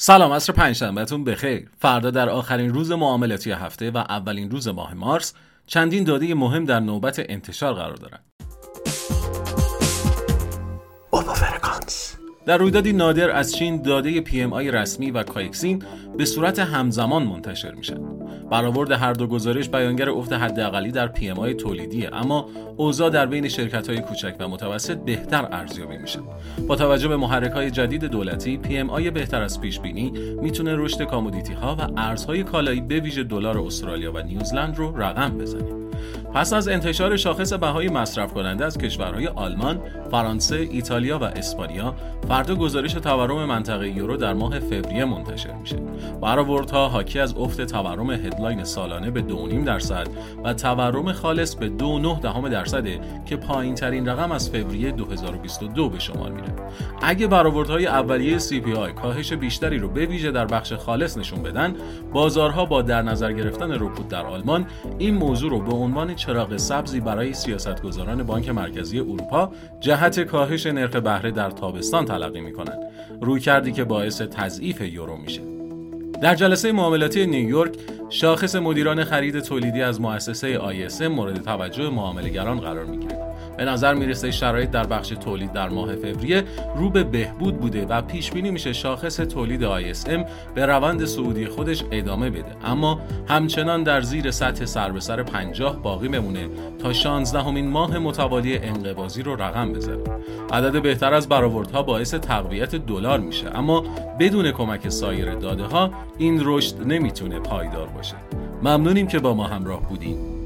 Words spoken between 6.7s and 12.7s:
نوبت انتشار قرار دارند. در